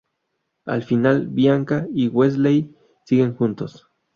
[0.65, 2.73] Al final, Bianca y Wesley
[3.05, 3.87] siguen juntos.